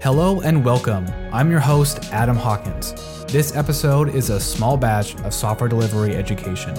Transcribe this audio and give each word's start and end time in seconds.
Hello 0.00 0.42
and 0.42 0.64
welcome. 0.64 1.04
I'm 1.32 1.50
your 1.50 1.58
host, 1.58 2.12
Adam 2.12 2.36
Hawkins. 2.36 2.94
This 3.24 3.56
episode 3.56 4.14
is 4.14 4.30
a 4.30 4.38
small 4.38 4.76
batch 4.76 5.16
of 5.22 5.34
software 5.34 5.68
delivery 5.68 6.14
education. 6.14 6.72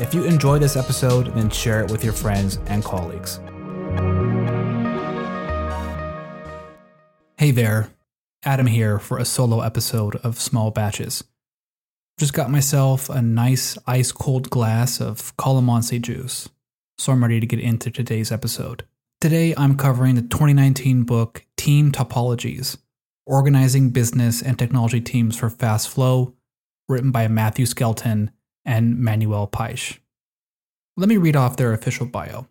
If 0.00 0.12
you 0.12 0.24
enjoy 0.24 0.58
this 0.58 0.74
episode, 0.74 1.32
then 1.36 1.50
share 1.50 1.84
it 1.84 1.90
with 1.92 2.02
your 2.02 2.12
friends 2.12 2.58
and 2.66 2.82
colleagues. 2.82 3.38
Hey 7.38 7.52
there, 7.52 7.90
Adam 8.42 8.66
here 8.66 8.98
for 8.98 9.18
a 9.18 9.24
solo 9.24 9.60
episode 9.60 10.16
of 10.16 10.40
Small 10.40 10.72
Batches. 10.72 11.22
Just 12.18 12.32
got 12.32 12.50
myself 12.50 13.08
a 13.08 13.22
nice 13.22 13.78
ice 13.86 14.10
cold 14.10 14.50
glass 14.50 15.00
of 15.00 15.36
calamansi 15.36 16.02
juice, 16.02 16.48
so 16.98 17.12
I'm 17.12 17.22
ready 17.22 17.38
to 17.38 17.46
get 17.46 17.60
into 17.60 17.92
today's 17.92 18.32
episode. 18.32 18.84
Today, 19.24 19.54
I'm 19.56 19.78
covering 19.78 20.16
the 20.16 20.20
2019 20.20 21.04
book 21.04 21.46
Team 21.56 21.90
Topologies 21.90 22.76
Organizing 23.24 23.88
Business 23.88 24.42
and 24.42 24.58
Technology 24.58 25.00
Teams 25.00 25.34
for 25.34 25.48
Fast 25.48 25.88
Flow, 25.88 26.34
written 26.90 27.10
by 27.10 27.26
Matthew 27.28 27.64
Skelton 27.64 28.32
and 28.66 28.98
Manuel 28.98 29.46
Pais. 29.46 29.98
Let 30.98 31.08
me 31.08 31.16
read 31.16 31.36
off 31.36 31.56
their 31.56 31.72
official 31.72 32.04
bio. 32.04 32.48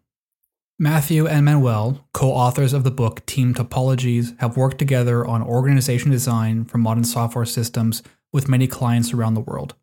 Matthew 0.80 1.28
and 1.28 1.46
Manuel, 1.46 2.08
co 2.12 2.32
authors 2.32 2.74
of 2.74 2.84
the 2.84 2.90
book 2.90 3.24
Team 3.28 3.54
Topologies, 3.54 4.36
have 4.40 4.58
worked 4.58 4.80
together 4.80 5.24
on 5.24 5.44
organization 5.44 6.10
design 6.10 6.66
for 6.66 6.80
modern 6.80 7.04
software 7.04 7.46
systems 7.46 8.02
with 8.32 8.50
many 8.50 8.66
clients 8.66 9.14
around 9.14 9.36
the 9.36 9.42
world. 9.42 9.76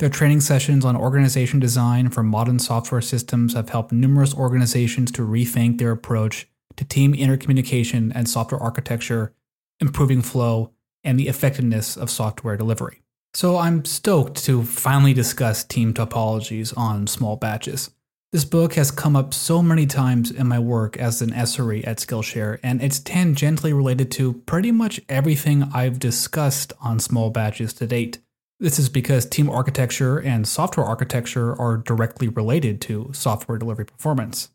Their 0.00 0.08
training 0.08 0.40
sessions 0.40 0.86
on 0.86 0.96
organization 0.96 1.60
design 1.60 2.08
for 2.08 2.22
modern 2.22 2.58
software 2.58 3.02
systems 3.02 3.52
have 3.52 3.68
helped 3.68 3.92
numerous 3.92 4.34
organizations 4.34 5.12
to 5.12 5.26
rethink 5.26 5.76
their 5.76 5.90
approach 5.90 6.48
to 6.76 6.86
team 6.86 7.12
intercommunication 7.12 8.10
and 8.14 8.26
software 8.26 8.62
architecture, 8.62 9.34
improving 9.78 10.22
flow, 10.22 10.72
and 11.04 11.20
the 11.20 11.28
effectiveness 11.28 11.98
of 11.98 12.08
software 12.08 12.56
delivery. 12.56 13.02
So 13.34 13.58
I'm 13.58 13.84
stoked 13.84 14.42
to 14.44 14.62
finally 14.62 15.12
discuss 15.12 15.64
team 15.64 15.92
topologies 15.92 16.72
on 16.78 17.06
small 17.06 17.36
batches. 17.36 17.90
This 18.32 18.46
book 18.46 18.76
has 18.76 18.90
come 18.90 19.16
up 19.16 19.34
so 19.34 19.62
many 19.62 19.84
times 19.84 20.30
in 20.30 20.48
my 20.48 20.58
work 20.58 20.96
as 20.96 21.20
an 21.20 21.32
SRE 21.32 21.86
at 21.86 21.98
Skillshare, 21.98 22.58
and 22.62 22.80
it's 22.80 23.00
tangentially 23.00 23.76
related 23.76 24.10
to 24.12 24.32
pretty 24.32 24.72
much 24.72 24.98
everything 25.10 25.64
I've 25.74 25.98
discussed 25.98 26.72
on 26.80 27.00
small 27.00 27.28
batches 27.28 27.74
to 27.74 27.86
date. 27.86 28.18
This 28.60 28.78
is 28.78 28.90
because 28.90 29.24
team 29.24 29.48
architecture 29.48 30.18
and 30.18 30.46
software 30.46 30.84
architecture 30.84 31.58
are 31.58 31.78
directly 31.78 32.28
related 32.28 32.82
to 32.82 33.10
software 33.14 33.56
delivery 33.56 33.86
performance. 33.86 34.50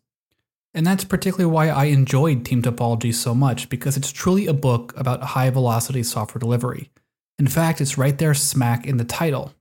And 0.72 0.86
that's 0.86 1.02
particularly 1.02 1.50
why 1.52 1.70
I 1.70 1.86
enjoyed 1.86 2.44
Team 2.44 2.62
Topology 2.62 3.12
so 3.12 3.34
much, 3.34 3.68
because 3.68 3.96
it's 3.96 4.12
truly 4.12 4.46
a 4.46 4.52
book 4.52 4.94
about 4.96 5.22
high 5.22 5.50
velocity 5.50 6.04
software 6.04 6.38
delivery. 6.38 6.90
In 7.38 7.48
fact, 7.48 7.80
it's 7.80 7.98
right 7.98 8.16
there 8.16 8.34
smack 8.34 8.86
in 8.86 8.98
the 8.98 9.04
title. 9.04 9.54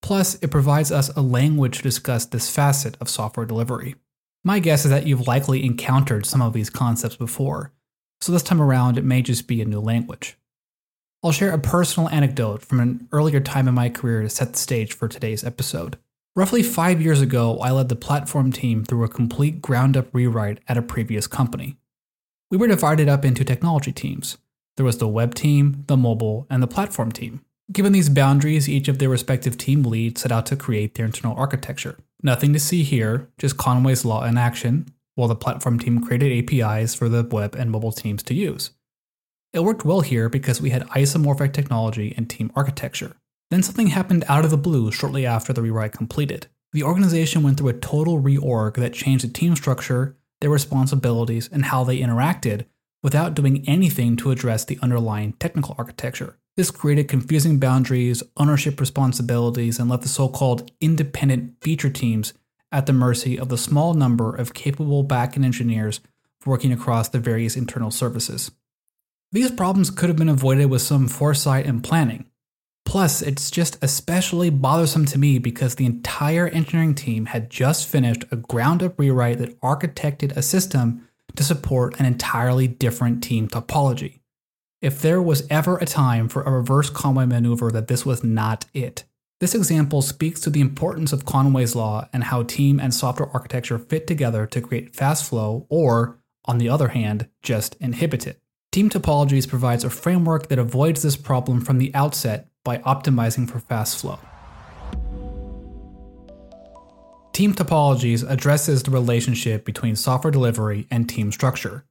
Plus, 0.00 0.36
it 0.36 0.50
provides 0.50 0.90
us 0.90 1.10
a 1.10 1.20
language 1.20 1.76
to 1.76 1.82
discuss 1.82 2.24
this 2.24 2.48
facet 2.48 2.96
of 2.98 3.10
software 3.10 3.44
delivery. 3.44 3.96
My 4.42 4.58
guess 4.58 4.84
is 4.84 4.90
that 4.90 5.06
you've 5.06 5.28
likely 5.28 5.66
encountered 5.66 6.24
some 6.24 6.40
of 6.40 6.54
these 6.54 6.70
concepts 6.70 7.16
before, 7.16 7.72
so 8.22 8.32
this 8.32 8.42
time 8.42 8.62
around 8.62 8.96
it 8.96 9.04
may 9.04 9.20
just 9.20 9.46
be 9.46 9.60
a 9.60 9.66
new 9.66 9.80
language. 9.80 10.36
I'll 11.24 11.30
share 11.30 11.52
a 11.52 11.58
personal 11.58 12.08
anecdote 12.08 12.62
from 12.62 12.80
an 12.80 13.08
earlier 13.12 13.38
time 13.38 13.68
in 13.68 13.74
my 13.74 13.88
career 13.88 14.22
to 14.22 14.28
set 14.28 14.54
the 14.54 14.58
stage 14.58 14.92
for 14.92 15.06
today's 15.06 15.44
episode. 15.44 15.96
Roughly 16.34 16.64
five 16.64 17.00
years 17.00 17.20
ago, 17.20 17.60
I 17.60 17.70
led 17.70 17.88
the 17.88 17.94
platform 17.94 18.50
team 18.50 18.84
through 18.84 19.04
a 19.04 19.08
complete 19.08 19.62
ground 19.62 19.96
up 19.96 20.12
rewrite 20.12 20.58
at 20.66 20.76
a 20.76 20.82
previous 20.82 21.28
company. 21.28 21.76
We 22.50 22.56
were 22.56 22.66
divided 22.66 23.08
up 23.08 23.24
into 23.24 23.44
technology 23.44 23.92
teams. 23.92 24.36
There 24.76 24.86
was 24.86 24.98
the 24.98 25.06
web 25.06 25.36
team, 25.36 25.84
the 25.86 25.96
mobile, 25.96 26.46
and 26.50 26.60
the 26.60 26.66
platform 26.66 27.12
team. 27.12 27.44
Given 27.70 27.92
these 27.92 28.08
boundaries, 28.08 28.68
each 28.68 28.88
of 28.88 28.98
their 28.98 29.08
respective 29.08 29.56
team 29.56 29.84
leads 29.84 30.22
set 30.22 30.32
out 30.32 30.46
to 30.46 30.56
create 30.56 30.94
their 30.94 31.06
internal 31.06 31.36
architecture. 31.36 31.98
Nothing 32.20 32.52
to 32.52 32.58
see 32.58 32.82
here, 32.82 33.28
just 33.38 33.56
Conway's 33.56 34.04
Law 34.04 34.24
in 34.24 34.36
action, 34.36 34.88
while 35.14 35.28
the 35.28 35.36
platform 35.36 35.78
team 35.78 36.04
created 36.04 36.32
APIs 36.52 36.96
for 36.96 37.08
the 37.08 37.22
web 37.22 37.54
and 37.54 37.70
mobile 37.70 37.92
teams 37.92 38.24
to 38.24 38.34
use. 38.34 38.70
It 39.52 39.62
worked 39.62 39.84
well 39.84 40.00
here 40.00 40.30
because 40.30 40.62
we 40.62 40.70
had 40.70 40.88
isomorphic 40.88 41.52
technology 41.52 42.14
and 42.16 42.28
team 42.28 42.50
architecture. 42.54 43.16
Then 43.50 43.62
something 43.62 43.88
happened 43.88 44.24
out 44.26 44.46
of 44.46 44.50
the 44.50 44.56
blue 44.56 44.90
shortly 44.90 45.26
after 45.26 45.52
the 45.52 45.60
rewrite 45.60 45.92
completed. 45.92 46.46
The 46.72 46.82
organization 46.82 47.42
went 47.42 47.58
through 47.58 47.68
a 47.68 47.74
total 47.74 48.22
reorg 48.22 48.76
that 48.76 48.94
changed 48.94 49.24
the 49.24 49.28
team 49.28 49.54
structure, 49.54 50.16
their 50.40 50.48
responsibilities, 50.48 51.50
and 51.52 51.66
how 51.66 51.84
they 51.84 51.98
interacted 51.98 52.64
without 53.02 53.34
doing 53.34 53.68
anything 53.68 54.16
to 54.16 54.30
address 54.30 54.64
the 54.64 54.78
underlying 54.80 55.34
technical 55.34 55.74
architecture. 55.76 56.38
This 56.56 56.70
created 56.70 57.08
confusing 57.08 57.58
boundaries, 57.58 58.22
ownership 58.38 58.80
responsibilities, 58.80 59.78
and 59.78 59.90
left 59.90 60.02
the 60.02 60.08
so 60.08 60.28
called 60.28 60.70
independent 60.80 61.56
feature 61.60 61.90
teams 61.90 62.32
at 62.70 62.86
the 62.86 62.94
mercy 62.94 63.38
of 63.38 63.50
the 63.50 63.58
small 63.58 63.92
number 63.92 64.34
of 64.34 64.54
capable 64.54 65.04
backend 65.04 65.44
engineers 65.44 66.00
working 66.46 66.72
across 66.72 67.10
the 67.10 67.18
various 67.18 67.54
internal 67.54 67.90
services. 67.90 68.50
These 69.32 69.52
problems 69.52 69.90
could 69.90 70.10
have 70.10 70.18
been 70.18 70.28
avoided 70.28 70.66
with 70.66 70.82
some 70.82 71.08
foresight 71.08 71.64
and 71.64 71.82
planning. 71.82 72.26
Plus, 72.84 73.22
it's 73.22 73.50
just 73.50 73.78
especially 73.80 74.50
bothersome 74.50 75.06
to 75.06 75.18
me 75.18 75.38
because 75.38 75.76
the 75.76 75.86
entire 75.86 76.48
engineering 76.48 76.94
team 76.94 77.26
had 77.26 77.48
just 77.48 77.88
finished 77.88 78.24
a 78.30 78.36
ground 78.36 78.82
up 78.82 78.98
rewrite 78.98 79.38
that 79.38 79.58
architected 79.62 80.36
a 80.36 80.42
system 80.42 81.08
to 81.34 81.42
support 81.42 81.98
an 81.98 82.04
entirely 82.04 82.68
different 82.68 83.22
team 83.22 83.48
topology. 83.48 84.20
If 84.82 85.00
there 85.00 85.22
was 85.22 85.46
ever 85.48 85.78
a 85.78 85.86
time 85.86 86.28
for 86.28 86.42
a 86.42 86.50
reverse 86.50 86.90
Conway 86.90 87.24
maneuver, 87.24 87.70
that 87.70 87.88
this 87.88 88.04
was 88.04 88.22
not 88.22 88.66
it. 88.74 89.04
This 89.40 89.54
example 89.54 90.02
speaks 90.02 90.40
to 90.40 90.50
the 90.50 90.60
importance 90.60 91.10
of 91.10 91.24
Conway's 91.24 91.74
Law 91.74 92.06
and 92.12 92.24
how 92.24 92.42
team 92.42 92.78
and 92.78 92.92
software 92.92 93.30
architecture 93.32 93.78
fit 93.78 94.06
together 94.06 94.44
to 94.48 94.60
create 94.60 94.94
fast 94.94 95.30
flow, 95.30 95.66
or, 95.70 96.18
on 96.44 96.58
the 96.58 96.68
other 96.68 96.88
hand, 96.88 97.28
just 97.42 97.76
inhibit 97.76 98.26
it. 98.26 98.41
Team 98.72 98.88
Topologies 98.88 99.46
provides 99.46 99.84
a 99.84 99.90
framework 99.90 100.48
that 100.48 100.58
avoids 100.58 101.02
this 101.02 101.14
problem 101.14 101.60
from 101.60 101.76
the 101.76 101.94
outset 101.94 102.48
by 102.64 102.78
optimizing 102.78 103.46
for 103.46 103.58
fast 103.58 104.00
flow. 104.00 104.18
Team 107.34 107.52
Topologies 107.52 108.24
addresses 108.26 108.82
the 108.82 108.90
relationship 108.90 109.66
between 109.66 109.94
software 109.94 110.30
delivery 110.30 110.86
and 110.90 111.06
team 111.06 111.30
structure. 111.30 111.84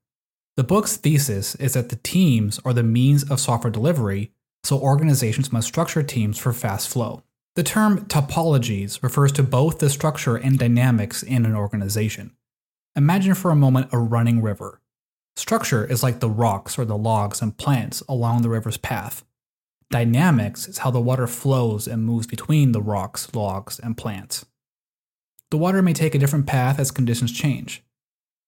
The 0.58 0.64
book's 0.64 0.98
thesis 0.98 1.54
is 1.56 1.74
that 1.74 1.90
the 1.90 1.98
teams 1.98 2.60
are 2.66 2.74
the 2.74 2.82
means 2.82 3.30
of 3.30 3.40
software 3.40 3.70
delivery, 3.70 4.32
so 4.64 4.80
organizations 4.80 5.54
must 5.54 5.68
structure 5.68 6.02
teams 6.02 6.40
for 6.40 6.52
fast 6.52 6.90
flow. 6.90 7.22
The 7.56 7.64
term 7.64 8.06
topologies 8.08 9.04
refers 9.04 9.32
to 9.34 9.44
both 9.44 9.78
the 9.78 9.90
structure 9.92 10.36
and 10.36 10.58
dynamics 10.58 11.22
in 11.22 11.46
an 11.46 11.56
organization. 11.56 12.36
Imagine 12.96 13.36
for 13.36 13.52
a 13.52 13.56
moment 13.56 13.90
a 13.92 14.00
running 14.00 14.42
river. 14.42 14.81
Structure 15.36 15.86
is 15.86 16.04
like 16.04 16.20
the 16.20 16.30
rocks 16.30 16.78
or 16.78 16.86
the 16.86 16.98
logs 16.98 17.42
and 17.42 17.58
plants 17.58 18.02
along 18.08 18.42
the 18.42 18.50
river's 18.50 18.78
path. 18.78 19.24
Dynamics 19.90 20.68
is 20.68 20.80
how 20.80 20.92
the 20.92 21.02
water 21.02 21.28
flows 21.28 21.88
and 21.88 22.06
moves 22.06 22.28
between 22.28 22.72
the 22.72 22.82
rocks, 22.82 23.34
logs, 23.34 23.80
and 23.80 23.98
plants. 23.98 24.46
The 25.50 25.58
water 25.58 25.82
may 25.82 25.94
take 25.94 26.16
a 26.16 26.20
different 26.20 26.48
path 26.48 26.80
as 26.80 26.92
conditions 26.92 27.32
change. 27.32 27.84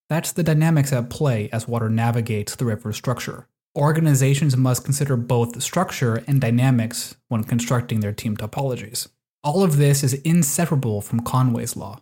That's 0.09 0.31
the 0.31 0.43
dynamics 0.43 0.93
at 0.93 1.09
play 1.09 1.49
as 1.51 1.67
water 1.67 1.89
navigates 1.89 2.55
the 2.55 2.65
river's 2.65 2.95
structure. 2.95 3.47
Organizations 3.75 4.55
must 4.55 4.85
consider 4.85 5.17
both 5.17 5.61
structure 5.61 6.23
and 6.27 6.39
dynamics 6.39 7.15
when 7.27 7.43
constructing 7.43 7.99
their 7.99 8.13
team 8.13 8.37
topologies. 8.37 9.07
All 9.43 9.63
of 9.63 9.77
this 9.77 10.03
is 10.03 10.13
inseparable 10.13 11.01
from 11.01 11.21
Conway's 11.21 11.75
Law. 11.75 11.99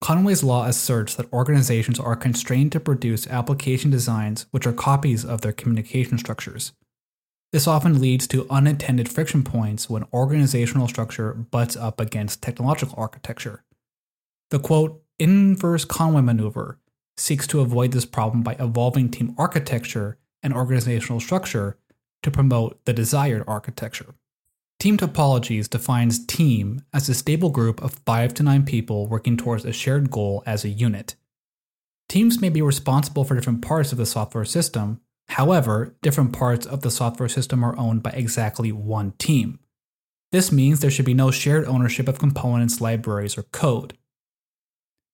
Conway's 0.00 0.42
Law 0.42 0.64
asserts 0.64 1.14
that 1.14 1.30
organizations 1.32 2.00
are 2.00 2.16
constrained 2.16 2.72
to 2.72 2.80
produce 2.80 3.26
application 3.26 3.90
designs 3.90 4.46
which 4.50 4.66
are 4.66 4.72
copies 4.72 5.24
of 5.26 5.42
their 5.42 5.52
communication 5.52 6.16
structures. 6.16 6.72
This 7.52 7.66
often 7.66 8.00
leads 8.00 8.26
to 8.28 8.46
unintended 8.48 9.10
friction 9.10 9.42
points 9.42 9.90
when 9.90 10.06
organizational 10.12 10.88
structure 10.88 11.34
butts 11.34 11.76
up 11.76 12.00
against 12.00 12.40
technological 12.40 12.94
architecture. 12.96 13.62
The 14.50 14.58
quote, 14.58 15.02
inverse 15.18 15.84
Conway 15.84 16.22
maneuver 16.22 16.78
seeks 17.18 17.46
to 17.48 17.60
avoid 17.60 17.92
this 17.92 18.06
problem 18.06 18.42
by 18.42 18.56
evolving 18.58 19.10
team 19.10 19.34
architecture 19.36 20.16
and 20.42 20.54
organizational 20.54 21.20
structure 21.20 21.76
to 22.22 22.30
promote 22.30 22.82
the 22.86 22.94
desired 22.94 23.44
architecture. 23.46 24.14
Team 24.80 24.96
Topologies 24.96 25.68
defines 25.68 26.24
team 26.24 26.82
as 26.94 27.06
a 27.06 27.14
stable 27.14 27.50
group 27.50 27.82
of 27.82 28.00
5 28.06 28.32
to 28.32 28.42
9 28.42 28.64
people 28.64 29.06
working 29.06 29.36
towards 29.36 29.66
a 29.66 29.74
shared 29.74 30.10
goal 30.10 30.42
as 30.46 30.64
a 30.64 30.70
unit. 30.70 31.16
Teams 32.08 32.40
may 32.40 32.48
be 32.48 32.62
responsible 32.62 33.22
for 33.22 33.34
different 33.34 33.60
parts 33.60 33.92
of 33.92 33.98
the 33.98 34.06
software 34.06 34.46
system, 34.46 35.02
however, 35.28 35.94
different 36.00 36.32
parts 36.32 36.64
of 36.64 36.80
the 36.80 36.90
software 36.90 37.28
system 37.28 37.62
are 37.62 37.76
owned 37.76 38.02
by 38.02 38.08
exactly 38.12 38.72
one 38.72 39.12
team. 39.18 39.58
This 40.32 40.50
means 40.50 40.80
there 40.80 40.90
should 40.90 41.04
be 41.04 41.12
no 41.12 41.30
shared 41.30 41.66
ownership 41.66 42.08
of 42.08 42.18
components, 42.18 42.80
libraries, 42.80 43.36
or 43.36 43.42
code. 43.42 43.98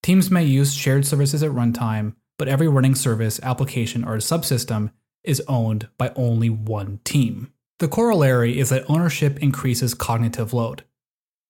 Teams 0.01 0.31
may 0.31 0.45
use 0.45 0.73
shared 0.73 1.05
services 1.05 1.43
at 1.43 1.51
runtime, 1.51 2.15
but 2.39 2.47
every 2.47 2.69
running 2.69 2.95
service, 2.95 3.37
application, 3.43 4.05
or 4.05 4.15
subsystem 4.17 4.91
is 5.25 5.43
owned 5.45 5.89
by 5.97 6.13
only 6.15 6.49
one 6.49 7.01
team. 7.03 7.51
The 7.79 7.87
corollary 7.87 8.57
is 8.57 8.69
that 8.69 8.89
ownership 8.89 9.37
increases 9.41 9.93
cognitive 9.93 10.51
load. 10.51 10.83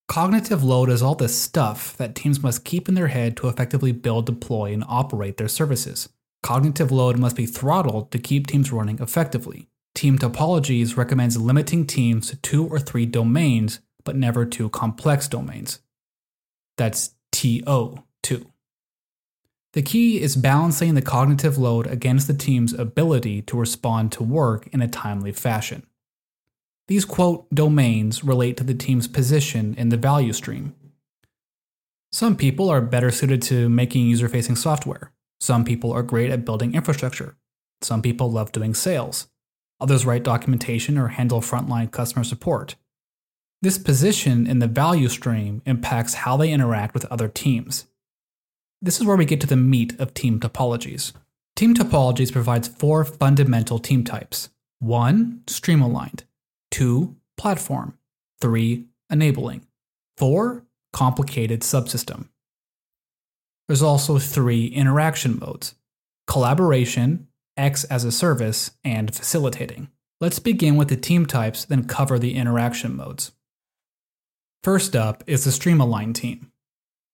Cognitive 0.09 0.63
load 0.63 0.89
is 0.89 1.01
all 1.01 1.15
the 1.15 1.29
stuff 1.29 1.95
that 1.97 2.15
teams 2.15 2.43
must 2.43 2.65
keep 2.65 2.89
in 2.89 2.95
their 2.95 3.07
head 3.07 3.37
to 3.37 3.47
effectively 3.47 3.93
build, 3.93 4.25
deploy, 4.25 4.73
and 4.73 4.83
operate 4.87 5.37
their 5.37 5.47
services. 5.47 6.09
Cognitive 6.43 6.91
load 6.91 7.17
must 7.17 7.35
be 7.35 7.45
throttled 7.45 8.11
to 8.11 8.19
keep 8.19 8.47
teams 8.47 8.71
running 8.71 8.99
effectively. 8.99 9.69
Team 9.95 10.17
Topologies 10.17 10.95
recommends 10.95 11.37
limiting 11.37 11.85
teams 11.87 12.29
to 12.29 12.35
two 12.37 12.67
or 12.67 12.79
three 12.79 13.05
domains, 13.05 13.79
but 14.03 14.15
never 14.15 14.45
two 14.45 14.69
complex 14.69 15.27
domains. 15.27 15.79
That's 16.77 17.15
TO2. 17.31 18.45
The 19.73 19.81
key 19.81 20.21
is 20.21 20.35
balancing 20.35 20.93
the 20.93 21.01
cognitive 21.01 21.57
load 21.57 21.87
against 21.87 22.27
the 22.27 22.33
team's 22.33 22.73
ability 22.73 23.41
to 23.43 23.57
respond 23.57 24.11
to 24.13 24.23
work 24.23 24.67
in 24.67 24.81
a 24.81 24.87
timely 24.87 25.31
fashion. 25.31 25.85
These 26.87 27.05
quote 27.05 27.49
domains 27.53 28.23
relate 28.23 28.55
to 28.57 28.63
the 28.63 28.73
team's 28.73 29.07
position 29.07 29.75
in 29.77 29.89
the 29.89 29.97
value 29.97 30.33
stream. 30.33 30.73
Some 32.11 32.37
people 32.37 32.69
are 32.69 32.81
better 32.81 33.11
suited 33.11 33.41
to 33.43 33.67
making 33.67 34.07
user 34.07 34.29
facing 34.29 34.55
software. 34.55 35.11
Some 35.39 35.65
people 35.65 35.91
are 35.91 36.03
great 36.03 36.31
at 36.31 36.45
building 36.45 36.73
infrastructure. 36.73 37.35
Some 37.81 38.01
people 38.01 38.31
love 38.31 38.51
doing 38.51 38.73
sales. 38.73 39.27
Others 39.79 40.05
write 40.05 40.23
documentation 40.23 40.97
or 40.97 41.09
handle 41.09 41.41
frontline 41.41 41.91
customer 41.91 42.23
support. 42.23 42.75
This 43.61 43.77
position 43.77 44.47
in 44.47 44.59
the 44.59 44.67
value 44.67 45.09
stream 45.09 45.61
impacts 45.65 46.13
how 46.15 46.37
they 46.37 46.51
interact 46.51 46.93
with 46.93 47.05
other 47.05 47.27
teams. 47.27 47.85
This 48.81 48.99
is 48.99 49.05
where 49.05 49.17
we 49.17 49.25
get 49.25 49.41
to 49.41 49.47
the 49.47 49.55
meat 49.55 49.99
of 49.99 50.13
team 50.13 50.39
topologies. 50.39 51.11
Team 51.55 51.73
topologies 51.73 52.31
provides 52.31 52.67
four 52.67 53.03
fundamental 53.03 53.79
team 53.79 54.03
types. 54.03 54.49
1. 54.79 55.41
Stream 55.47 55.81
aligned. 55.81 56.23
2. 56.77 57.15
Platform. 57.37 57.97
3. 58.39 58.85
Enabling. 59.09 59.65
4. 60.17 60.63
Complicated 60.93 61.61
subsystem. 61.61 62.27
There's 63.67 63.81
also 63.81 64.19
three 64.19 64.67
interaction 64.67 65.39
modes 65.39 65.73
collaboration, 66.27 67.29
X 67.57 67.83
as 67.85 68.03
a 68.03 68.11
service, 68.11 68.69
and 68.83 69.15
facilitating. 69.15 69.87
Let's 70.21 70.37
begin 70.37 70.75
with 70.75 70.89
the 70.89 70.97
team 70.97 71.25
types, 71.25 71.65
then 71.65 71.87
cover 71.87 72.19
the 72.19 72.35
interaction 72.35 72.95
modes. 72.95 73.31
First 74.61 74.95
up 74.95 75.23
is 75.25 75.45
the 75.45 75.51
stream 75.51 75.81
aligned 75.81 76.15
team. 76.15 76.51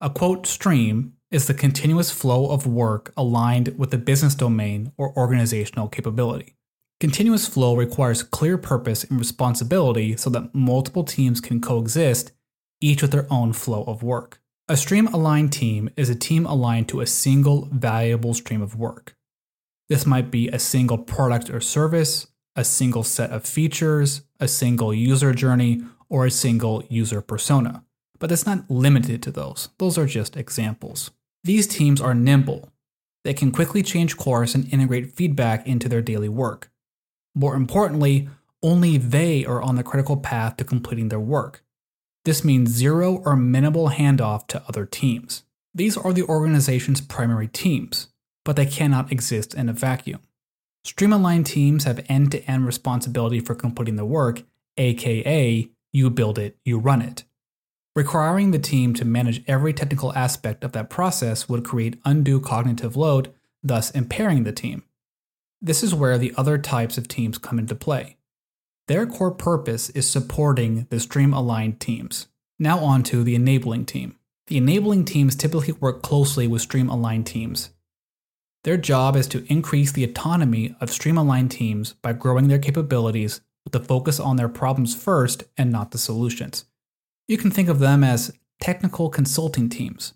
A 0.01 0.09
quote 0.09 0.45
stream 0.45 1.13
is 1.31 1.47
the 1.47 1.53
continuous 1.53 2.11
flow 2.11 2.51
of 2.51 2.67
work 2.67 3.13
aligned 3.15 3.77
with 3.77 3.91
the 3.91 3.97
business 3.97 4.35
domain 4.35 4.91
or 4.97 5.17
organizational 5.17 5.87
capability. 5.87 6.57
Continuous 6.99 7.47
flow 7.47 7.75
requires 7.75 8.23
clear 8.23 8.57
purpose 8.57 9.03
and 9.03 9.19
responsibility 9.19 10.15
so 10.15 10.29
that 10.29 10.55
multiple 10.55 11.03
teams 11.03 11.41
can 11.41 11.59
coexist, 11.59 12.31
each 12.79 13.01
with 13.01 13.11
their 13.11 13.27
own 13.29 13.53
flow 13.53 13.83
of 13.83 14.03
work. 14.03 14.39
A 14.69 14.77
stream 14.77 15.07
aligned 15.07 15.51
team 15.51 15.89
is 15.97 16.09
a 16.09 16.15
team 16.15 16.45
aligned 16.45 16.87
to 16.89 17.01
a 17.01 17.07
single 17.07 17.67
valuable 17.71 18.33
stream 18.33 18.61
of 18.61 18.77
work. 18.77 19.17
This 19.89 20.05
might 20.05 20.31
be 20.31 20.47
a 20.47 20.59
single 20.59 20.97
product 20.97 21.49
or 21.49 21.59
service, 21.59 22.27
a 22.55 22.63
single 22.63 23.03
set 23.03 23.31
of 23.31 23.45
features, 23.45 24.21
a 24.39 24.47
single 24.47 24.93
user 24.93 25.33
journey, 25.33 25.83
or 26.07 26.25
a 26.25 26.31
single 26.31 26.83
user 26.89 27.21
persona. 27.21 27.83
But 28.19 28.31
it's 28.31 28.45
not 28.45 28.71
limited 28.71 29.21
to 29.23 29.31
those, 29.31 29.69
those 29.79 29.97
are 29.97 30.05
just 30.05 30.37
examples. 30.37 31.11
These 31.43 31.67
teams 31.67 31.99
are 31.99 32.13
nimble. 32.13 32.71
They 33.25 33.33
can 33.33 33.51
quickly 33.51 33.83
change 33.83 34.15
course 34.15 34.55
and 34.55 34.71
integrate 34.71 35.13
feedback 35.13 35.67
into 35.67 35.89
their 35.89 36.01
daily 36.01 36.29
work. 36.29 36.69
More 37.35 37.55
importantly, 37.55 38.29
only 38.61 38.97
they 38.97 39.45
are 39.45 39.61
on 39.61 39.75
the 39.75 39.83
critical 39.83 40.17
path 40.17 40.57
to 40.57 40.63
completing 40.63 41.09
their 41.09 41.19
work. 41.19 41.63
This 42.25 42.43
means 42.43 42.69
zero 42.69 43.21
or 43.25 43.35
minimal 43.35 43.89
handoff 43.89 44.47
to 44.47 44.63
other 44.67 44.85
teams. 44.85 45.43
These 45.73 45.97
are 45.97 46.13
the 46.13 46.23
organization's 46.23 47.01
primary 47.01 47.47
teams, 47.47 48.07
but 48.45 48.55
they 48.55 48.65
cannot 48.65 49.11
exist 49.11 49.53
in 49.53 49.67
a 49.67 49.73
vacuum. 49.73 50.21
Stream-aligned 50.85 51.45
teams 51.45 51.85
have 51.85 52.05
end 52.07 52.31
to 52.31 52.43
end 52.49 52.65
responsibility 52.65 53.39
for 53.39 53.55
completing 53.55 53.95
the 53.95 54.05
work, 54.05 54.43
aka, 54.77 55.69
you 55.91 56.09
build 56.09 56.37
it, 56.37 56.57
you 56.63 56.77
run 56.77 57.01
it. 57.01 57.23
Requiring 57.95 58.51
the 58.51 58.59
team 58.59 58.93
to 58.95 59.05
manage 59.05 59.43
every 59.47 59.73
technical 59.73 60.13
aspect 60.13 60.63
of 60.63 60.71
that 60.71 60.89
process 60.89 61.47
would 61.47 61.63
create 61.63 62.01
undue 62.05 62.39
cognitive 62.39 62.95
load, 62.95 63.33
thus 63.61 63.91
impairing 63.91 64.43
the 64.43 64.51
team. 64.51 64.83
This 65.65 65.81
is 65.81 65.95
where 65.95 66.17
the 66.17 66.33
other 66.35 66.57
types 66.57 66.97
of 66.97 67.07
teams 67.07 67.37
come 67.37 67.57
into 67.57 67.73
play. 67.73 68.17
Their 68.89 69.05
core 69.05 69.31
purpose 69.31 69.89
is 69.91 70.05
supporting 70.05 70.87
the 70.89 70.99
stream 70.99 71.33
aligned 71.33 71.79
teams. 71.79 72.27
Now, 72.59 72.79
on 72.79 73.01
to 73.03 73.23
the 73.23 73.33
enabling 73.33 73.85
team. 73.85 74.17
The 74.47 74.57
enabling 74.57 75.05
teams 75.05 75.37
typically 75.37 75.71
work 75.71 76.01
closely 76.01 76.47
with 76.47 76.61
stream 76.61 76.89
aligned 76.89 77.27
teams. 77.27 77.69
Their 78.65 78.75
job 78.75 79.15
is 79.15 79.25
to 79.27 79.45
increase 79.49 79.93
the 79.93 80.03
autonomy 80.03 80.75
of 80.81 80.91
stream 80.91 81.17
aligned 81.17 81.51
teams 81.51 81.93
by 81.93 82.11
growing 82.11 82.49
their 82.49 82.59
capabilities 82.59 83.39
with 83.63 83.73
a 83.73 83.79
focus 83.79 84.19
on 84.19 84.35
their 84.35 84.49
problems 84.49 84.93
first 84.93 85.45
and 85.57 85.71
not 85.71 85.91
the 85.91 85.97
solutions. 85.97 86.65
You 87.29 87.37
can 87.37 87.51
think 87.51 87.69
of 87.69 87.79
them 87.79 88.03
as 88.03 88.37
technical 88.59 89.09
consulting 89.09 89.69
teams. 89.69 90.13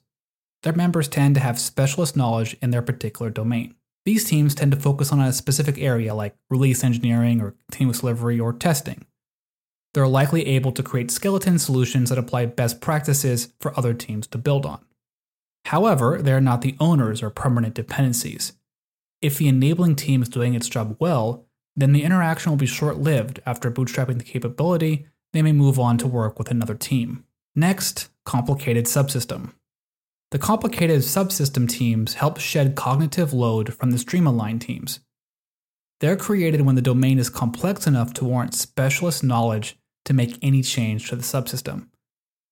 Their 0.63 0.73
members 0.73 1.07
tend 1.07 1.35
to 1.35 1.41
have 1.41 1.57
specialist 1.57 2.17
knowledge 2.17 2.57
in 2.61 2.71
their 2.71 2.81
particular 2.81 3.29
domain. 3.29 3.75
These 4.07 4.23
teams 4.23 4.55
tend 4.55 4.71
to 4.71 4.79
focus 4.79 5.11
on 5.11 5.19
a 5.19 5.33
specific 5.33 5.77
area 5.77 6.15
like 6.15 6.33
release 6.49 6.81
engineering 6.81 7.41
or 7.41 7.55
continuous 7.69 7.99
delivery 7.99 8.39
or 8.39 8.53
testing. 8.53 9.05
They're 9.93 10.07
likely 10.07 10.47
able 10.47 10.71
to 10.71 10.81
create 10.81 11.11
skeleton 11.11 11.59
solutions 11.59 12.09
that 12.09 12.17
apply 12.17 12.45
best 12.45 12.79
practices 12.79 13.51
for 13.59 13.77
other 13.77 13.93
teams 13.93 14.25
to 14.27 14.37
build 14.37 14.65
on. 14.65 14.79
However, 15.65 16.21
they 16.21 16.31
are 16.31 16.39
not 16.39 16.61
the 16.61 16.77
owners 16.79 17.21
or 17.21 17.29
permanent 17.29 17.73
dependencies. 17.73 18.53
If 19.21 19.37
the 19.39 19.49
enabling 19.49 19.97
team 19.97 20.21
is 20.21 20.29
doing 20.29 20.53
its 20.53 20.69
job 20.69 20.95
well, 20.99 21.45
then 21.75 21.91
the 21.91 22.03
interaction 22.05 22.49
will 22.49 22.57
be 22.57 22.65
short 22.65 22.99
lived. 22.99 23.41
After 23.45 23.69
bootstrapping 23.69 24.19
the 24.19 24.23
capability, 24.23 25.07
they 25.33 25.41
may 25.41 25.51
move 25.51 25.77
on 25.77 25.97
to 25.97 26.07
work 26.07 26.39
with 26.39 26.49
another 26.49 26.75
team. 26.75 27.25
Next, 27.57 28.07
complicated 28.23 28.85
subsystem. 28.85 29.51
The 30.31 30.39
complicated 30.39 30.99
subsystem 31.01 31.69
teams 31.69 32.15
help 32.15 32.37
shed 32.37 32.75
cognitive 32.75 33.31
load 33.31 33.73
from 33.73 33.91
the 33.91 33.97
stream-aligned 33.97 34.61
teams. 34.61 34.99
They're 36.01 36.17
created 36.17 36.61
when 36.61 36.75
the 36.75 36.81
domain 36.81 37.17
is 37.17 37.29
complex 37.29 37.87
enough 37.87 38.13
to 38.15 38.25
warrant 38.25 38.53
specialist 38.53 39.23
knowledge 39.23 39.77
to 40.03 40.13
make 40.13 40.37
any 40.41 40.61
change 40.61 41.09
to 41.09 41.15
the 41.15 41.23
subsystem. 41.23 41.87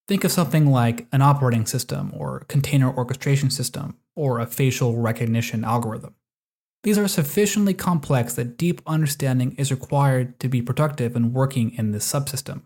Think 0.08 0.24
of 0.24 0.32
something 0.32 0.68
like 0.68 1.08
an 1.12 1.22
operating 1.22 1.66
system 1.66 2.12
or 2.16 2.46
container 2.48 2.96
orchestration 2.96 3.50
system 3.50 3.98
or 4.16 4.40
a 4.40 4.46
facial 4.46 4.96
recognition 4.98 5.66
algorithm. 5.66 6.16
These 6.84 6.98
are 6.98 7.08
sufficiently 7.08 7.74
complex 7.74 8.36
that 8.36 8.58
deep 8.58 8.82
understanding 8.86 9.54
is 9.58 9.72
required 9.72 10.40
to 10.40 10.48
be 10.48 10.62
productive 10.62 11.16
in 11.16 11.34
working 11.34 11.72
in 11.72 11.92
this 11.92 12.10
subsystem. 12.10 12.62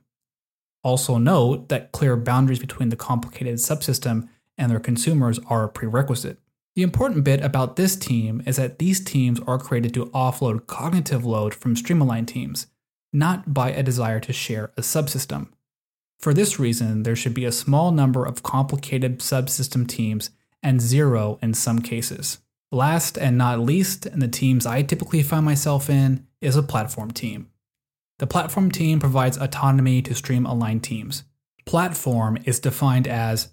Also, 0.83 1.17
note 1.17 1.69
that 1.69 1.93
clear 1.93 2.15
boundaries 2.15 2.59
between 2.59 2.89
the 2.89 2.95
complicated 2.95 3.55
subsystem 3.55 4.27
and 4.59 4.69
their 4.69 4.79
consumers 4.79 5.39
are 5.47 5.63
a 5.63 5.69
prerequisite. 5.69 6.37
The 6.75 6.83
important 6.83 7.23
bit 7.23 7.41
about 7.43 7.75
this 7.75 7.95
team 7.95 8.43
is 8.45 8.57
that 8.57 8.77
these 8.77 9.03
teams 9.03 9.39
are 9.47 9.57
created 9.57 9.93
to 9.95 10.05
offload 10.07 10.67
cognitive 10.67 11.25
load 11.25 11.55
from 11.55 11.75
stream-aligned 11.75 12.27
teams, 12.27 12.67
not 13.11 13.53
by 13.53 13.71
a 13.71 13.81
desire 13.81 14.19
to 14.19 14.31
share 14.31 14.71
a 14.77 14.81
subsystem. 14.81 15.47
For 16.19 16.33
this 16.33 16.59
reason, 16.59 17.03
there 17.03 17.15
should 17.15 17.33
be 17.33 17.45
a 17.45 17.51
small 17.51 17.91
number 17.91 18.25
of 18.25 18.43
complicated 18.43 19.19
subsystem 19.19 19.87
teams 19.87 20.29
and 20.61 20.81
zero 20.81 21.39
in 21.41 21.53
some 21.53 21.79
cases. 21.79 22.39
Last 22.71 23.17
and 23.17 23.37
not 23.37 23.59
least, 23.59 24.05
and 24.05 24.21
the 24.21 24.27
teams 24.27 24.65
I 24.65 24.83
typically 24.83 25.23
find 25.23 25.45
myself 25.45 25.89
in, 25.89 26.27
is 26.41 26.55
a 26.55 26.61
platform 26.61 27.11
team. 27.11 27.49
The 28.19 28.27
platform 28.27 28.69
team 28.69 28.99
provides 28.99 29.37
autonomy 29.37 30.01
to 30.03 30.13
stream 30.13 30.45
aligned 30.45 30.83
teams. 30.83 31.23
Platform 31.65 32.37
is 32.45 32.59
defined 32.59 33.07
as 33.07 33.49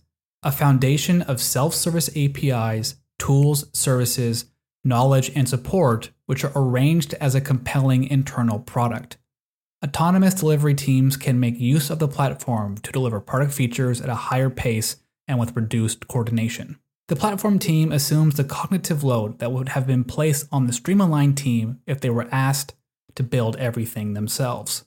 a 0.46 0.52
foundation 0.52 1.22
of 1.22 1.40
self 1.40 1.74
service 1.74 2.08
APIs, 2.16 2.94
tools, 3.18 3.66
services, 3.72 4.44
knowledge, 4.84 5.32
and 5.34 5.48
support, 5.48 6.10
which 6.26 6.44
are 6.44 6.52
arranged 6.54 7.14
as 7.14 7.34
a 7.34 7.40
compelling 7.40 8.04
internal 8.04 8.60
product. 8.60 9.16
Autonomous 9.84 10.34
delivery 10.34 10.74
teams 10.74 11.16
can 11.16 11.40
make 11.40 11.58
use 11.58 11.90
of 11.90 11.98
the 11.98 12.06
platform 12.06 12.78
to 12.78 12.92
deliver 12.92 13.18
product 13.18 13.54
features 13.54 14.00
at 14.00 14.08
a 14.08 14.14
higher 14.14 14.48
pace 14.48 14.98
and 15.26 15.40
with 15.40 15.56
reduced 15.56 16.06
coordination. 16.06 16.78
The 17.08 17.16
platform 17.16 17.58
team 17.58 17.90
assumes 17.90 18.36
the 18.36 18.44
cognitive 18.44 19.02
load 19.02 19.40
that 19.40 19.50
would 19.50 19.70
have 19.70 19.86
been 19.86 20.04
placed 20.04 20.46
on 20.52 20.68
the 20.68 20.72
stream 20.72 21.34
team 21.34 21.80
if 21.88 22.00
they 22.00 22.10
were 22.10 22.28
asked 22.30 22.74
to 23.16 23.24
build 23.24 23.56
everything 23.56 24.14
themselves. 24.14 24.84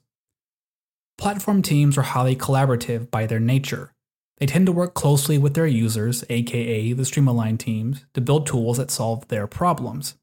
Platform 1.18 1.62
teams 1.62 1.98
are 1.98 2.04
highly 2.04 2.38
collaborative 2.38 3.12
by 3.12 3.26
their 3.26 3.42
nature, 3.42 3.94
they 4.40 4.46
tend 4.46 4.66
to 4.66 4.72
work 4.72 4.94
closely 4.94 5.38
with 5.38 5.54
their 5.54 5.68
users, 5.68 6.24
aka 6.30 6.94
the 6.94 7.06
Stream-aligned 7.06 7.60
teams, 7.60 8.06
to 8.14 8.22
build 8.22 8.48
tools 8.48 8.78
that 8.78 8.92
solve 8.92 9.28
their 9.28 9.48
problems. 9.48 10.16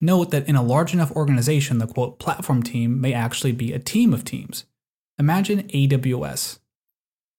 Note 0.00 0.30
that 0.30 0.48
in 0.48 0.56
a 0.56 0.62
large 0.62 0.94
enough 0.94 1.12
organization, 1.12 1.78
the 1.78 1.86
quote 1.86 2.18
platform 2.18 2.62
team 2.62 3.00
may 3.00 3.12
actually 3.12 3.52
be 3.52 3.72
a 3.72 3.78
team 3.78 4.12
of 4.12 4.24
teams. 4.24 4.64
Imagine 5.18 5.68
AWS. 5.68 6.58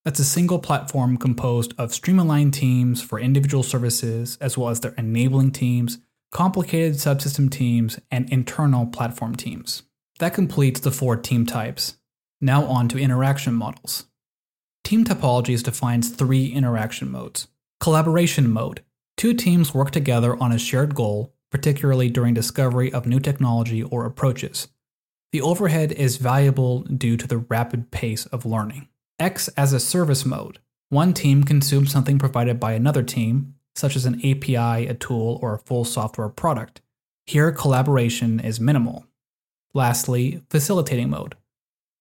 That's 0.05 0.19
a 0.19 0.25
single 0.25 0.59
platform 0.59 1.17
composed 1.17 1.73
of 1.77 1.93
stream-aligned 1.93 2.53
teams 2.53 3.01
for 3.01 3.19
individual 3.19 3.63
services, 3.63 4.37
as 4.41 4.57
well 4.57 4.69
as 4.69 4.81
their 4.81 4.93
enabling 4.93 5.51
teams, 5.51 5.99
complicated 6.31 6.95
subsystem 6.95 7.49
teams, 7.49 7.99
and 8.11 8.29
internal 8.29 8.85
platform 8.85 9.35
teams. 9.35 9.83
That 10.19 10.33
completes 10.33 10.81
the 10.81 10.91
four 10.91 11.15
team 11.15 11.45
types. 11.45 11.97
Now 12.41 12.65
on 12.65 12.89
to 12.89 12.97
interaction 12.97 13.53
models. 13.53 14.05
Team 14.83 15.05
topologies 15.05 15.63
defines 15.63 16.09
three 16.09 16.47
interaction 16.47 17.09
modes. 17.09 17.47
Collaboration 17.79 18.49
mode. 18.49 18.81
Two 19.15 19.33
teams 19.33 19.73
work 19.73 19.91
together 19.91 20.35
on 20.41 20.51
a 20.51 20.59
shared 20.59 20.93
goal, 20.93 21.33
particularly 21.49 22.09
during 22.09 22.33
discovery 22.33 22.91
of 22.91 23.05
new 23.05 23.19
technology 23.19 23.81
or 23.81 24.05
approaches. 24.05 24.67
The 25.31 25.41
overhead 25.41 25.91
is 25.93 26.17
valuable 26.17 26.81
due 26.81 27.15
to 27.17 27.27
the 27.27 27.37
rapid 27.37 27.91
pace 27.91 28.25
of 28.27 28.45
learning. 28.45 28.89
X 29.19 29.47
as 29.49 29.71
a 29.71 29.79
service 29.79 30.25
mode. 30.25 30.59
One 30.89 31.13
team 31.13 31.43
consumes 31.43 31.91
something 31.91 32.19
provided 32.19 32.59
by 32.59 32.73
another 32.73 33.03
team, 33.03 33.55
such 33.75 33.95
as 33.95 34.05
an 34.05 34.19
API, 34.19 34.85
a 34.87 34.93
tool, 34.93 35.39
or 35.41 35.55
a 35.55 35.59
full 35.59 35.85
software 35.85 36.29
product. 36.29 36.81
Here, 37.25 37.51
collaboration 37.51 38.39
is 38.39 38.59
minimal. 38.59 39.05
Lastly, 39.73 40.41
facilitating 40.49 41.09
mode. 41.09 41.35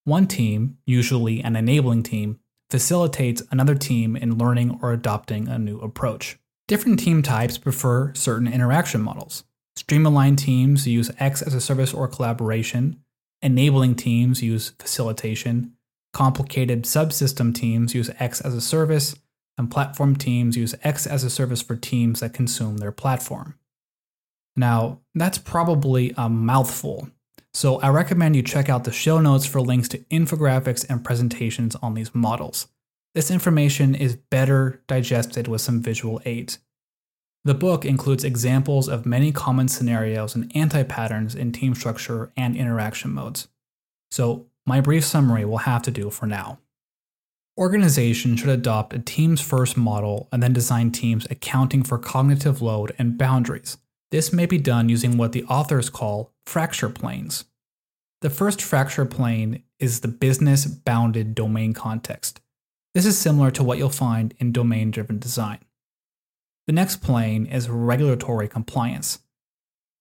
One 0.04 0.26
team, 0.26 0.78
usually 0.84 1.40
an 1.42 1.54
enabling 1.54 2.02
team, 2.02 2.40
facilitates 2.72 3.42
another 3.50 3.74
team 3.74 4.16
in 4.16 4.38
learning 4.38 4.78
or 4.80 4.94
adopting 4.94 5.46
a 5.46 5.58
new 5.58 5.78
approach. 5.80 6.38
Different 6.66 6.98
team 6.98 7.22
types 7.22 7.58
prefer 7.58 8.14
certain 8.14 8.50
interaction 8.50 9.02
models. 9.02 9.44
Stream-aligned 9.76 10.38
teams 10.38 10.86
use 10.86 11.10
X 11.18 11.42
as 11.42 11.52
a 11.52 11.60
service 11.60 11.92
or 11.92 12.08
collaboration. 12.08 12.98
Enabling 13.42 13.96
teams 13.96 14.42
use 14.42 14.70
facilitation. 14.78 15.74
Complicated 16.14 16.84
subsystem 16.84 17.54
teams 17.54 17.94
use 17.94 18.10
X 18.18 18.40
as 18.40 18.54
a 18.54 18.60
service. 18.62 19.14
And 19.58 19.70
platform 19.70 20.16
teams 20.16 20.56
use 20.56 20.74
X 20.82 21.06
as 21.06 21.24
a 21.24 21.30
service 21.30 21.60
for 21.60 21.76
teams 21.76 22.20
that 22.20 22.32
consume 22.32 22.78
their 22.78 22.90
platform. 22.90 23.58
Now, 24.56 25.00
that's 25.14 25.36
probably 25.36 26.14
a 26.16 26.30
mouthful, 26.30 27.10
so 27.54 27.78
I 27.80 27.88
recommend 27.90 28.36
you 28.36 28.42
check 28.42 28.68
out 28.68 28.84
the 28.84 28.92
show 28.92 29.20
notes 29.20 29.44
for 29.46 29.60
links 29.60 29.88
to 29.88 29.98
infographics 30.10 30.86
and 30.88 31.04
presentations 31.04 31.76
on 31.76 31.94
these 31.94 32.14
models. 32.14 32.68
This 33.14 33.30
information 33.30 33.94
is 33.94 34.16
better 34.16 34.82
digested 34.86 35.48
with 35.48 35.60
some 35.60 35.82
visual 35.82 36.20
aids. 36.24 36.58
The 37.44 37.54
book 37.54 37.84
includes 37.84 38.24
examples 38.24 38.88
of 38.88 39.04
many 39.04 39.32
common 39.32 39.68
scenarios 39.68 40.34
and 40.34 40.50
anti 40.54 40.82
patterns 40.84 41.34
in 41.34 41.52
team 41.52 41.74
structure 41.74 42.32
and 42.36 42.56
interaction 42.56 43.12
modes. 43.12 43.48
So, 44.10 44.46
my 44.64 44.80
brief 44.80 45.04
summary 45.04 45.44
will 45.44 45.58
have 45.58 45.82
to 45.82 45.90
do 45.90 46.08
for 46.08 46.26
now. 46.26 46.58
Organizations 47.58 48.40
should 48.40 48.48
adopt 48.48 48.94
a 48.94 48.98
teams 48.98 49.40
first 49.40 49.76
model 49.76 50.28
and 50.32 50.42
then 50.42 50.52
design 50.52 50.90
teams 50.90 51.26
accounting 51.30 51.82
for 51.82 51.98
cognitive 51.98 52.62
load 52.62 52.94
and 52.96 53.18
boundaries. 53.18 53.76
This 54.12 54.30
may 54.30 54.44
be 54.44 54.58
done 54.58 54.90
using 54.90 55.16
what 55.16 55.32
the 55.32 55.44
authors 55.44 55.88
call 55.88 56.34
fracture 56.44 56.90
planes. 56.90 57.46
The 58.20 58.28
first 58.28 58.60
fracture 58.60 59.06
plane 59.06 59.62
is 59.78 60.00
the 60.00 60.08
business 60.08 60.66
bounded 60.66 61.34
domain 61.34 61.72
context. 61.72 62.42
This 62.92 63.06
is 63.06 63.18
similar 63.18 63.50
to 63.52 63.64
what 63.64 63.78
you'll 63.78 63.88
find 63.88 64.34
in 64.36 64.52
domain 64.52 64.90
driven 64.90 65.18
design. 65.18 65.60
The 66.66 66.74
next 66.74 66.96
plane 66.96 67.46
is 67.46 67.70
regulatory 67.70 68.48
compliance. 68.48 69.20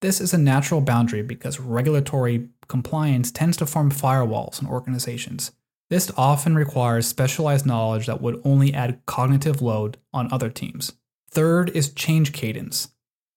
This 0.01 0.19
is 0.19 0.33
a 0.33 0.37
natural 0.37 0.81
boundary 0.81 1.21
because 1.21 1.61
regulatory 1.61 2.49
compliance 2.67 3.31
tends 3.31 3.55
to 3.57 3.65
form 3.65 3.91
firewalls 3.91 4.61
in 4.61 4.67
organizations. 4.67 5.53
This 5.89 6.11
often 6.17 6.53
requires 6.55 7.07
specialized 7.07 7.65
knowledge 7.65 8.07
that 8.07 8.21
would 8.21 8.41
only 8.43 8.73
add 8.73 9.05
cognitive 9.05 9.61
load 9.61 9.99
on 10.11 10.31
other 10.33 10.49
teams. 10.49 10.91
Third 11.29 11.69
is 11.69 11.93
change 11.93 12.33
cadence. 12.33 12.89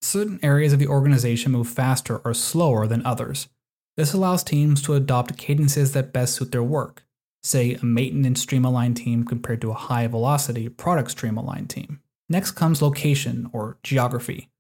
Certain 0.05 0.39
areas 0.43 0.75
of 0.75 0.79
the 0.79 0.87
organization 0.87 1.51
move 1.51 1.67
faster 1.67 2.19
or 2.27 2.35
slower 2.35 2.87
than 2.87 3.05
others. 3.07 3.49
This 3.97 4.13
allows 4.13 4.45
teams 4.45 4.83
to 4.83 4.93
adopt 4.93 5.39
cadences 5.39 5.93
that 5.93 6.13
best 6.13 6.35
suit 6.35 6.53
their 6.53 6.63
work, 6.63 7.07
say 7.43 7.73
a 7.73 7.83
maintenance 7.83 8.43
stream-aligned 8.43 8.99
team 8.99 9.25
compared 9.25 9.63
to 9.63 9.71
a 9.71 9.75
high 9.89 10.07
velocity 10.07 10.69
product 10.69 11.13
stream-aligned 11.13 11.71
team. 11.71 12.01
Next 12.29 12.51
comes 12.51 12.83
location 12.83 13.49
or 13.55 13.79
geography. 13.83 14.51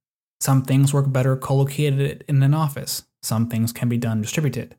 Some 0.41 0.63
things 0.63 0.95
work 0.95 1.13
better 1.13 1.37
co-located 1.37 2.25
in 2.27 2.43
an 2.43 2.55
office, 2.55 3.05
some 3.23 3.47
things 3.51 3.71
can 3.71 3.91
be 3.91 3.99
done 3.99 4.23
distributed. 4.23 4.77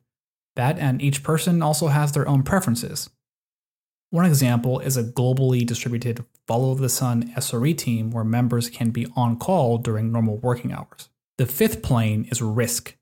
That 0.56 0.80
and 0.80 1.00
each 1.00 1.22
person 1.22 1.62
also 1.62 1.90
has 1.90 2.12
their 2.12 2.28
own 2.28 2.42
preferences. 2.42 3.12
One 4.12 4.26
example 4.26 4.80
is 4.80 4.98
a 4.98 5.04
globally 5.04 5.66
distributed 5.66 6.24
follow 6.48 6.76
the 6.76 6.90
sun 6.90 7.34
SRE 7.36 7.78
team 7.78 8.12
where 8.12 8.24
members 8.24 8.70
can 8.70 8.92
be 8.92 9.08
on 9.16 9.38
call 9.38 9.78
during 9.78 10.12
normal 10.12 10.38
working 10.38 10.72
hours. 10.72 11.10
The 11.38 11.46
fifth 11.46 11.82
plane 11.82 12.26
is 12.32 12.42
risk. 12.42 12.96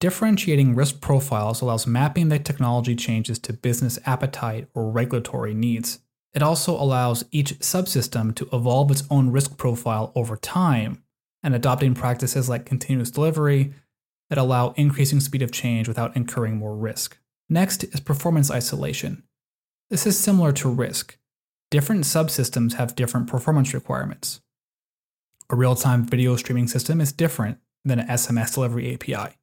Differentiating 0.00 0.74
risk 0.74 1.00
profiles 1.00 1.60
allows 1.60 1.86
mapping 1.86 2.28
the 2.28 2.38
technology 2.38 2.94
changes 2.94 3.38
to 3.38 3.52
business 3.52 3.98
appetite 4.04 4.68
or 4.74 4.90
regulatory 4.90 5.54
needs. 5.54 6.00
It 6.34 6.42
also 6.42 6.72
allows 6.74 7.24
each 7.30 7.60
subsystem 7.60 8.34
to 8.34 8.48
evolve 8.52 8.90
its 8.90 9.04
own 9.08 9.30
risk 9.30 9.56
profile 9.56 10.12
over 10.14 10.36
time 10.36 11.02
and 11.42 11.54
adopting 11.54 11.94
practices 11.94 12.48
like 12.48 12.66
continuous 12.66 13.10
delivery 13.10 13.72
that 14.28 14.38
allow 14.38 14.74
increasing 14.76 15.20
speed 15.20 15.42
of 15.42 15.52
change 15.52 15.86
without 15.86 16.16
incurring 16.16 16.56
more 16.56 16.76
risk. 16.76 17.18
Next 17.48 17.84
is 17.84 18.00
performance 18.00 18.50
isolation. 18.50 19.22
This 19.94 20.08
is 20.08 20.18
similar 20.18 20.50
to 20.54 20.68
risk. 20.68 21.18
Different 21.70 22.02
subsystems 22.02 22.72
have 22.72 22.96
different 22.96 23.28
performance 23.28 23.72
requirements. 23.72 24.40
A 25.48 25.54
real 25.54 25.76
time 25.76 26.04
video 26.04 26.34
streaming 26.34 26.66
system 26.66 27.00
is 27.00 27.12
different 27.12 27.58
than 27.84 28.00
an 28.00 28.08
SMS 28.08 28.54
delivery 28.54 28.92
API. 28.92 29.36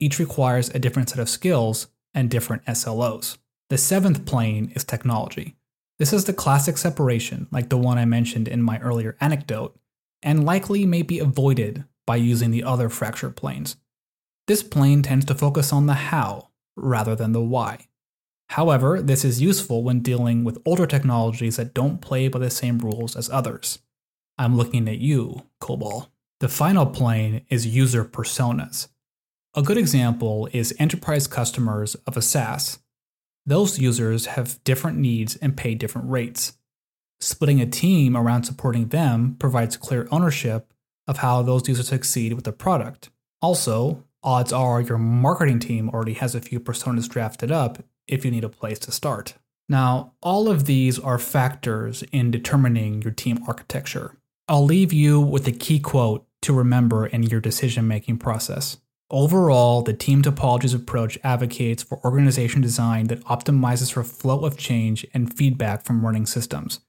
Each 0.00 0.18
requires 0.18 0.68
a 0.70 0.80
different 0.80 1.10
set 1.10 1.20
of 1.20 1.28
skills 1.28 1.86
and 2.12 2.28
different 2.28 2.64
SLOs. 2.64 3.38
The 3.70 3.78
seventh 3.78 4.26
plane 4.26 4.72
is 4.74 4.82
technology. 4.82 5.54
This 6.00 6.12
is 6.12 6.24
the 6.24 6.32
classic 6.32 6.76
separation, 6.76 7.46
like 7.52 7.68
the 7.68 7.78
one 7.78 7.98
I 7.98 8.04
mentioned 8.04 8.48
in 8.48 8.64
my 8.64 8.80
earlier 8.80 9.16
anecdote, 9.20 9.78
and 10.24 10.44
likely 10.44 10.86
may 10.86 11.02
be 11.02 11.20
avoided 11.20 11.84
by 12.04 12.16
using 12.16 12.50
the 12.50 12.64
other 12.64 12.88
fracture 12.88 13.30
planes. 13.30 13.76
This 14.48 14.64
plane 14.64 15.02
tends 15.02 15.24
to 15.26 15.36
focus 15.36 15.72
on 15.72 15.86
the 15.86 15.94
how 15.94 16.48
rather 16.74 17.14
than 17.14 17.30
the 17.30 17.40
why. 17.40 17.86
However, 18.50 19.02
this 19.02 19.24
is 19.24 19.42
useful 19.42 19.82
when 19.82 20.00
dealing 20.00 20.42
with 20.42 20.62
older 20.64 20.86
technologies 20.86 21.56
that 21.56 21.74
don't 21.74 22.00
play 22.00 22.28
by 22.28 22.38
the 22.38 22.50
same 22.50 22.78
rules 22.78 23.14
as 23.14 23.28
others. 23.30 23.80
I'm 24.38 24.56
looking 24.56 24.88
at 24.88 24.98
you, 24.98 25.42
COBOL. 25.60 26.08
The 26.40 26.48
final 26.48 26.86
plane 26.86 27.44
is 27.50 27.66
user 27.66 28.04
personas. 28.04 28.88
A 29.54 29.62
good 29.62 29.76
example 29.76 30.48
is 30.52 30.74
enterprise 30.78 31.26
customers 31.26 31.94
of 32.06 32.16
a 32.16 32.22
SaaS. 32.22 32.78
Those 33.44 33.78
users 33.78 34.26
have 34.26 34.62
different 34.64 34.98
needs 34.98 35.36
and 35.36 35.56
pay 35.56 35.74
different 35.74 36.10
rates. 36.10 36.56
Splitting 37.20 37.60
a 37.60 37.66
team 37.66 38.16
around 38.16 38.44
supporting 38.44 38.88
them 38.88 39.36
provides 39.38 39.76
clear 39.76 40.06
ownership 40.10 40.72
of 41.08 41.18
how 41.18 41.42
those 41.42 41.68
users 41.68 41.88
succeed 41.88 42.34
with 42.34 42.44
the 42.44 42.52
product. 42.52 43.10
Also, 43.42 44.04
odds 44.22 44.52
are 44.52 44.80
your 44.80 44.98
marketing 44.98 45.58
team 45.58 45.88
already 45.90 46.14
has 46.14 46.34
a 46.34 46.40
few 46.40 46.60
personas 46.60 47.08
drafted 47.08 47.50
up 47.50 47.82
if 48.08 48.24
you 48.24 48.30
need 48.30 48.44
a 48.44 48.48
place 48.48 48.78
to 48.80 48.92
start. 48.92 49.34
Now, 49.68 50.14
all 50.22 50.48
of 50.48 50.64
these 50.64 50.98
are 50.98 51.18
factors 51.18 52.02
in 52.10 52.30
determining 52.30 53.02
your 53.02 53.12
team 53.12 53.44
architecture. 53.46 54.16
I'll 54.48 54.64
leave 54.64 54.92
you 54.92 55.20
with 55.20 55.46
a 55.46 55.52
key 55.52 55.78
quote 55.78 56.26
to 56.42 56.54
remember 56.54 57.06
in 57.06 57.22
your 57.24 57.40
decision 57.40 57.86
making 57.86 58.18
process. 58.18 58.78
Overall, 59.10 59.82
the 59.82 59.94
team 59.94 60.22
topologies 60.22 60.74
approach 60.74 61.18
advocates 61.24 61.82
for 61.82 62.00
organization 62.04 62.60
design 62.60 63.06
that 63.06 63.24
optimizes 63.24 63.92
for 63.92 64.04
flow 64.04 64.44
of 64.44 64.58
change 64.58 65.06
and 65.14 65.34
feedback 65.34 65.84
from 65.84 66.04
running 66.04 66.26
systems. 66.26 66.80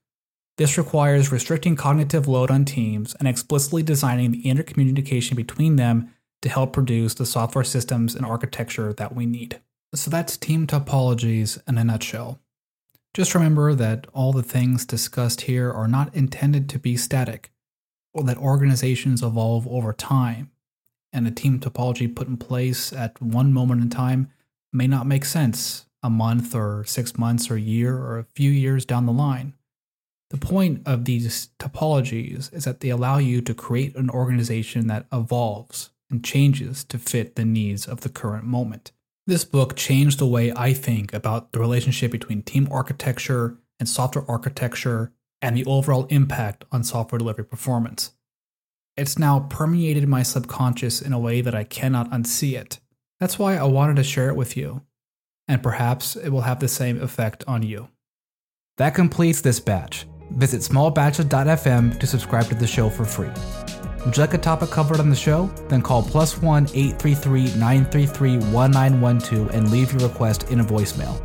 This 0.57 0.77
requires 0.77 1.31
restricting 1.31 1.77
cognitive 1.77 2.27
load 2.27 2.51
on 2.51 2.65
teams 2.65 3.15
and 3.15 3.27
explicitly 3.27 3.83
designing 3.83 4.31
the 4.31 4.43
intercommunication 4.43 5.37
between 5.37 5.77
them 5.77 6.13
to 6.41 6.49
help 6.49 6.73
produce 6.73 7.13
the 7.13 7.25
software 7.25 7.63
systems 7.63 8.15
and 8.15 8.25
architecture 8.25 8.91
that 8.93 9.15
we 9.15 9.25
need. 9.25 9.61
So 9.93 10.11
that's 10.11 10.37
team 10.37 10.67
topologies 10.67 11.59
in 11.67 11.77
a 11.77 11.83
nutshell. 11.83 12.39
Just 13.13 13.33
remember 13.33 13.73
that 13.73 14.05
all 14.13 14.31
the 14.31 14.43
things 14.43 14.85
discussed 14.85 15.41
here 15.41 15.71
are 15.71 15.87
not 15.87 16.15
intended 16.15 16.69
to 16.69 16.79
be 16.79 16.95
static, 16.95 17.51
or 18.13 18.23
that 18.23 18.37
organizations 18.37 19.23
evolve 19.23 19.67
over 19.67 19.91
time, 19.91 20.51
and 21.11 21.27
a 21.27 21.31
team 21.31 21.59
topology 21.59 22.13
put 22.13 22.27
in 22.27 22.37
place 22.37 22.93
at 22.93 23.19
one 23.19 23.51
moment 23.51 23.81
in 23.81 23.89
time 23.89 24.31
may 24.71 24.85
not 24.85 25.07
make 25.07 25.25
sense 25.25 25.87
a 26.03 26.09
month 26.09 26.53
or 26.53 26.83
six 26.85 27.17
months 27.17 27.49
or 27.49 27.55
a 27.55 27.61
year 27.61 27.97
or 27.97 28.19
a 28.19 28.27
few 28.35 28.51
years 28.51 28.85
down 28.85 29.07
the 29.07 29.11
line. 29.11 29.53
The 30.29 30.37
point 30.37 30.83
of 30.85 31.05
these 31.05 31.49
topologies 31.57 32.53
is 32.53 32.65
that 32.65 32.81
they 32.81 32.89
allow 32.89 33.17
you 33.17 33.41
to 33.41 33.55
create 33.55 33.95
an 33.95 34.11
organization 34.11 34.85
that 34.85 35.07
evolves 35.11 35.89
and 36.11 36.23
changes 36.23 36.83
to 36.85 36.99
fit 36.99 37.35
the 37.35 37.45
needs 37.45 37.87
of 37.87 38.01
the 38.01 38.09
current 38.09 38.45
moment. 38.45 38.91
This 39.29 39.45
book 39.45 39.75
changed 39.75 40.17
the 40.17 40.25
way 40.25 40.51
I 40.55 40.73
think 40.73 41.13
about 41.13 41.51
the 41.51 41.59
relationship 41.59 42.11
between 42.11 42.41
team 42.41 42.67
architecture 42.71 43.59
and 43.79 43.87
software 43.87 44.25
architecture 44.27 45.11
and 45.39 45.55
the 45.55 45.65
overall 45.65 46.05
impact 46.05 46.65
on 46.71 46.83
software 46.83 47.19
delivery 47.19 47.45
performance. 47.45 48.13
It's 48.97 49.19
now 49.19 49.41
permeated 49.41 50.09
my 50.09 50.23
subconscious 50.23 50.99
in 50.99 51.13
a 51.13 51.19
way 51.19 51.41
that 51.41 51.53
I 51.53 51.63
cannot 51.63 52.09
unsee 52.09 52.59
it. 52.59 52.79
That's 53.19 53.37
why 53.37 53.55
I 53.55 53.65
wanted 53.65 53.97
to 53.97 54.03
share 54.03 54.29
it 54.29 54.35
with 54.35 54.57
you, 54.57 54.81
and 55.47 55.61
perhaps 55.61 56.15
it 56.15 56.29
will 56.29 56.41
have 56.41 56.59
the 56.59 56.67
same 56.67 56.99
effect 56.99 57.43
on 57.45 57.61
you. 57.61 57.89
That 58.77 58.95
completes 58.95 59.41
this 59.41 59.59
batch. 59.59 60.07
Visit 60.31 60.61
smallbatches.fm 60.61 61.99
to 61.99 62.07
subscribe 62.07 62.47
to 62.47 62.55
the 62.55 62.65
show 62.65 62.89
for 62.89 63.05
free. 63.05 63.78
Would 64.05 64.15
you 64.15 64.21
like 64.21 64.33
a 64.33 64.37
topic 64.37 64.69
covered 64.69 64.99
on 64.99 65.09
the 65.09 65.15
show? 65.15 65.47
Then 65.67 65.81
call 65.81 66.01
plus 66.01 66.41
1 66.41 66.69
833 66.73 67.59
933 67.59 68.37
1912 68.37 69.53
and 69.53 69.71
leave 69.71 69.91
your 69.91 70.07
request 70.07 70.49
in 70.49 70.61
a 70.61 70.63
voicemail. 70.63 71.17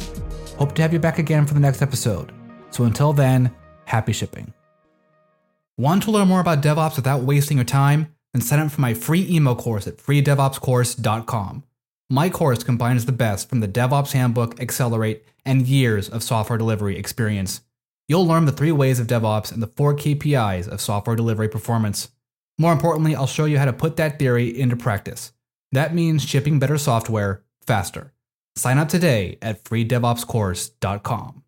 Hope 0.56 0.74
to 0.74 0.82
have 0.82 0.92
you 0.92 0.98
back 0.98 1.18
again 1.18 1.46
for 1.46 1.54
the 1.54 1.60
next 1.60 1.82
episode. 1.82 2.32
So 2.70 2.84
until 2.84 3.12
then, 3.12 3.54
happy 3.84 4.12
shipping. 4.12 4.52
Want 5.76 6.02
to 6.04 6.10
learn 6.10 6.28
more 6.28 6.40
about 6.40 6.62
DevOps 6.62 6.96
without 6.96 7.22
wasting 7.22 7.58
your 7.58 7.64
time? 7.64 8.14
Then 8.32 8.42
sign 8.42 8.58
up 8.58 8.72
for 8.72 8.80
my 8.80 8.94
free 8.94 9.26
email 9.30 9.54
course 9.54 9.86
at 9.86 9.98
freedevopscourse.com. 9.98 11.62
My 12.10 12.28
course 12.28 12.62
combines 12.64 13.06
the 13.06 13.12
best 13.12 13.48
from 13.48 13.60
the 13.60 13.68
DevOps 13.68 14.12
Handbook, 14.12 14.60
Accelerate, 14.60 15.24
and 15.44 15.66
years 15.66 16.08
of 16.08 16.22
software 16.22 16.58
delivery 16.58 16.98
experience. 16.98 17.60
You'll 18.08 18.26
learn 18.26 18.44
the 18.44 18.52
three 18.52 18.72
ways 18.72 19.00
of 19.00 19.06
DevOps 19.06 19.50
and 19.52 19.62
the 19.62 19.68
four 19.68 19.94
KPIs 19.94 20.68
of 20.68 20.80
software 20.80 21.16
delivery 21.16 21.48
performance. 21.48 22.08
More 22.58 22.72
importantly, 22.72 23.14
I'll 23.16 23.26
show 23.26 23.44
you 23.44 23.58
how 23.58 23.64
to 23.64 23.72
put 23.72 23.96
that 23.96 24.18
theory 24.18 24.48
into 24.48 24.76
practice. 24.76 25.32
That 25.72 25.94
means 25.94 26.24
shipping 26.24 26.58
better 26.58 26.78
software 26.78 27.42
faster. 27.66 28.12
Sign 28.56 28.78
up 28.78 28.88
today 28.88 29.38
at 29.42 29.64
freedevopscourse.com. 29.64 31.43